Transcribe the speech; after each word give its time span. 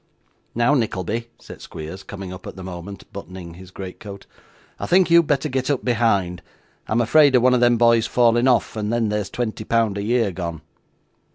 'Now, 0.55 0.73
Nickleby,' 0.73 1.27
said 1.37 1.61
Squeers, 1.61 2.01
coming 2.01 2.33
up 2.33 2.47
at 2.47 2.55
the 2.55 2.63
moment 2.63 3.13
buttoning 3.13 3.53
his 3.53 3.69
greatcoat; 3.69 4.25
'I 4.79 4.87
think 4.87 5.11
you'd 5.11 5.27
better 5.27 5.47
get 5.47 5.69
up 5.69 5.85
behind. 5.85 6.41
I'm 6.87 7.01
afraid 7.01 7.35
of 7.35 7.43
one 7.43 7.53
of 7.53 7.59
them 7.59 7.77
boys 7.77 8.07
falling 8.07 8.47
off 8.47 8.75
and 8.75 8.91
then 8.91 9.09
there's 9.09 9.29
twenty 9.29 9.63
pound 9.63 9.99
a 9.99 10.03
year 10.03 10.31
gone. 10.31 10.63